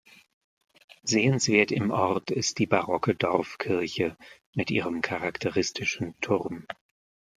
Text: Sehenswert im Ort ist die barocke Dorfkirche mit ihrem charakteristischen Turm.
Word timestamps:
Sehenswert 1.03 1.71
im 1.71 1.91
Ort 1.91 2.31
ist 2.31 2.57
die 2.57 2.65
barocke 2.65 3.13
Dorfkirche 3.13 4.17
mit 4.55 4.71
ihrem 4.71 5.01
charakteristischen 5.01 6.19
Turm. 6.21 6.65